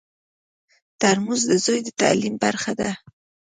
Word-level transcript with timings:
ترموز 0.99 1.41
د 1.51 1.53
زوی 1.65 1.79
د 1.83 1.89
تعلیم 2.01 2.35
برخه 2.43 2.71
ده. 2.79 2.91